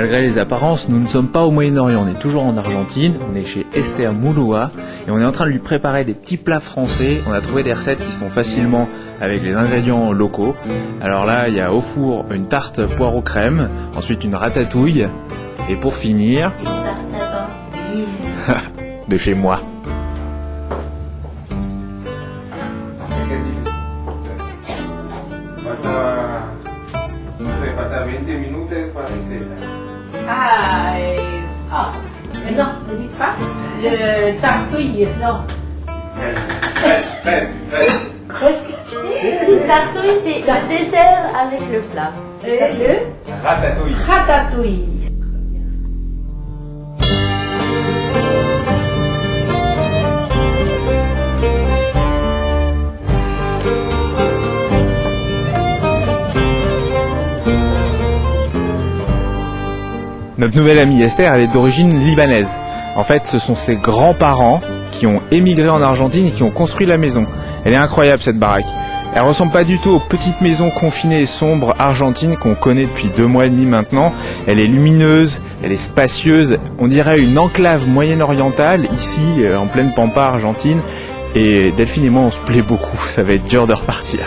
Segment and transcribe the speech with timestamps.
[0.00, 3.36] Malgré les apparences, nous ne sommes pas au Moyen-Orient, on est toujours en Argentine, on
[3.36, 4.70] est chez Esther Mouloua
[5.06, 7.20] et on est en train de lui préparer des petits plats français.
[7.28, 8.88] On a trouvé des recettes qui se font facilement
[9.20, 10.56] avec les ingrédients locaux.
[11.02, 15.06] Alors là, il y a au four une tarte poireau crème, ensuite une ratatouille
[15.68, 16.50] et pour finir,
[19.06, 19.60] de chez moi.
[25.62, 26.46] Falta,
[27.38, 29.89] no sé, falta 20 minutos para receta.
[30.28, 30.94] Ah,
[31.72, 31.92] ah,
[32.56, 33.34] non, ne dites pas.
[33.82, 35.40] Le tartouille, non.
[36.74, 38.00] Presque, presque, presque.
[38.28, 38.74] Presque.
[39.66, 42.12] Tartouille, c'est le dessert avec le plat.
[42.44, 43.94] Et le Ratatouille.
[44.06, 45.00] ratatouille.
[60.40, 62.48] Notre nouvelle amie Esther, elle est d'origine libanaise.
[62.96, 66.86] En fait, ce sont ses grands-parents qui ont émigré en Argentine et qui ont construit
[66.86, 67.26] la maison.
[67.66, 68.64] Elle est incroyable cette baraque.
[69.14, 73.10] Elle ressemble pas du tout aux petites maisons confinées et sombres argentines qu'on connaît depuis
[73.14, 74.14] deux mois et demi maintenant.
[74.46, 76.56] Elle est lumineuse, elle est spacieuse.
[76.78, 80.80] On dirait une enclave moyen-orientale ici, euh, en pleine pampa argentine.
[81.34, 82.96] Et Delphine et moi, on se plaît beaucoup.
[83.08, 84.20] Ça va être dur de repartir.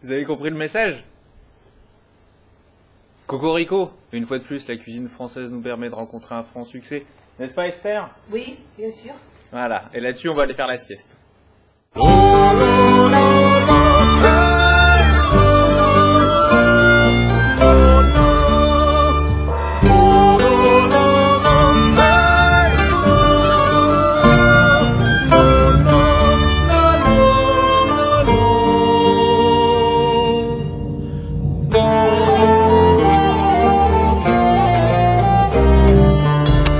[0.00, 1.04] Vous avez compris le message?
[3.26, 7.04] Cocorico Une fois de plus, la cuisine française nous permet de rencontrer un franc succès.
[7.38, 8.08] N'est-ce pas Esther?
[8.32, 9.12] Oui, bien sûr.
[9.50, 11.16] Voilà, et là-dessus on va aller faire la sieste.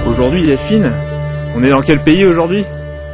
[0.06, 0.92] Aujourd'hui Delphine,
[1.58, 2.64] on est dans quel pays aujourd'hui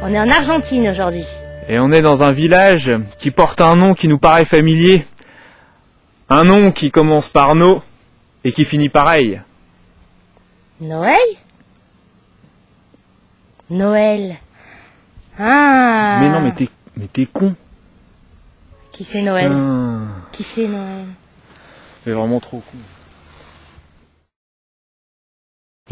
[0.03, 1.25] On est en Argentine aujourd'hui.
[1.67, 5.03] Et on est dans un village qui porte un nom qui nous paraît familier.
[6.29, 7.81] Un nom qui commence par No
[8.43, 9.41] et qui finit pareil.
[10.79, 11.17] Noël?
[13.71, 14.35] Noël.
[15.39, 17.55] Ah Mais non, mais t'es, mais t'es con.
[18.91, 19.47] Qui c'est Noël?
[19.47, 20.01] Putain,
[20.31, 21.05] Qui c'est Noël?
[22.03, 22.77] T'es vraiment trop con.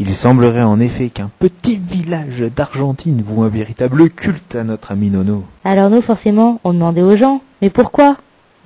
[0.00, 5.08] Il semblerait en effet qu'un petit village d'Argentine voue un véritable culte à notre ami
[5.08, 5.44] Nono.
[5.62, 8.16] Alors nous, forcément, on demandait aux gens, mais pourquoi?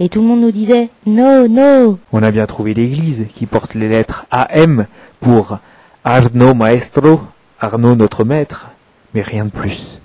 [0.00, 1.98] Et tout le monde nous disait, no, no.
[2.12, 4.86] On a bien trouvé l'église qui porte les lettres AM
[5.20, 5.58] pour
[6.02, 7.20] Arno Maestro,
[7.60, 8.70] Arnaud notre maître,
[9.12, 10.00] mais rien de plus.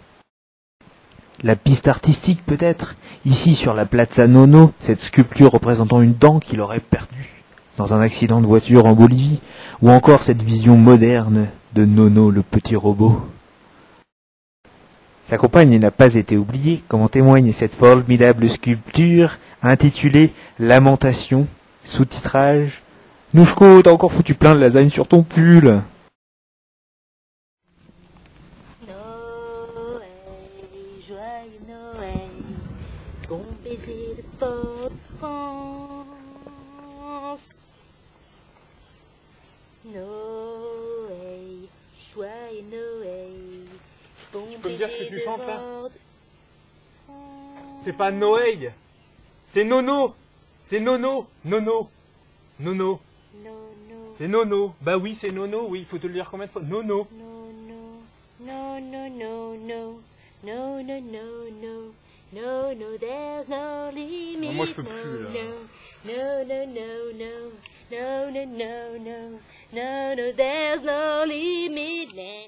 [1.41, 2.95] La piste artistique peut-être,
[3.25, 7.32] ici sur la Plaza Nono, cette sculpture représentant une dent qu'il aurait perdue
[7.77, 9.39] dans un accident de voiture en Bolivie,
[9.81, 13.21] ou encore cette vision moderne de Nono le petit robot.
[15.25, 21.47] Sa compagne n'a pas été oubliée, comme en témoigne cette formidable sculpture intitulée Lamentation,
[21.85, 22.81] sous-titrage
[23.33, 25.81] Nouchko, t'as encore foutu plein de lasagne sur ton pull
[28.87, 30.03] Noël,
[31.07, 32.29] joyeux Noël,
[34.37, 37.49] Fort France.
[39.85, 41.67] Noël,
[42.13, 43.65] joyeux Noël,
[44.31, 45.61] bon peux me dire ce que tu chantes, là
[47.83, 48.73] C'est pas Noël.
[49.49, 50.15] C'est Nono.
[50.67, 51.27] C'est Nono.
[51.45, 51.89] Nono.
[52.59, 53.01] Nono.
[53.43, 53.51] No,
[53.89, 54.73] no, C'est Nono.
[54.81, 56.61] Bah oui, c'est Nono, oui, il faut te le dire combien de fois.
[56.61, 57.07] Nono.
[57.11, 57.49] No,
[58.39, 59.99] no, no, no, no,
[60.43, 61.93] no, no, no,
[62.31, 64.53] no, no, there's no limit.
[64.53, 65.29] moi, je peux plus, là.
[66.05, 67.31] No, no, no, no,
[67.91, 69.39] no, no, no, no, no,
[69.73, 72.09] no, no, there's no limit.